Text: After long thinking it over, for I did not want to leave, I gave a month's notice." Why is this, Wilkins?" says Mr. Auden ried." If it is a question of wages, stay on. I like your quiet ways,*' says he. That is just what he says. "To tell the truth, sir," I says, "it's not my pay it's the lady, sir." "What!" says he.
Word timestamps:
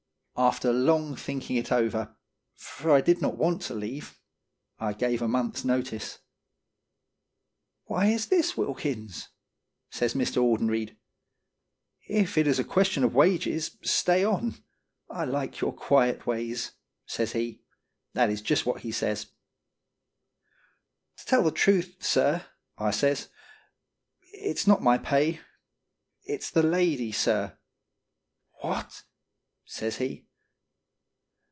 After 0.37 0.73
long 0.73 1.15
thinking 1.15 1.55
it 1.55 1.71
over, 1.71 2.15
for 2.55 2.89
I 2.89 2.99
did 3.01 3.21
not 3.21 3.37
want 3.37 3.61
to 3.63 3.75
leave, 3.75 4.17
I 4.79 4.91
gave 4.91 5.21
a 5.21 5.27
month's 5.27 5.63
notice." 5.63 6.17
Why 7.85 8.07
is 8.07 8.25
this, 8.25 8.57
Wilkins?" 8.57 9.27
says 9.91 10.15
Mr. 10.15 10.37
Auden 10.37 10.67
ried." 10.67 10.97
If 12.23 12.39
it 12.39 12.47
is 12.47 12.57
a 12.57 12.63
question 12.63 13.03
of 13.03 13.13
wages, 13.13 13.77
stay 13.83 14.23
on. 14.25 14.63
I 15.11 15.25
like 15.25 15.61
your 15.61 15.71
quiet 15.73 16.25
ways,*' 16.25 16.71
says 17.05 17.33
he. 17.33 17.61
That 18.13 18.31
is 18.31 18.41
just 18.41 18.65
what 18.65 18.81
he 18.81 18.91
says. 18.91 19.27
"To 21.17 21.25
tell 21.27 21.43
the 21.43 21.51
truth, 21.51 21.97
sir," 21.99 22.47
I 22.79 22.89
says, 22.89 23.29
"it's 24.33 24.65
not 24.65 24.81
my 24.81 24.97
pay 24.97 25.39
it's 26.23 26.49
the 26.49 26.63
lady, 26.63 27.11
sir." 27.11 27.59
"What!" 28.61 29.03
says 29.65 29.97
he. 29.97 30.25